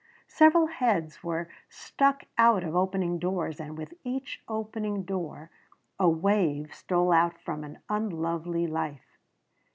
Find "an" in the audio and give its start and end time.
7.63-7.77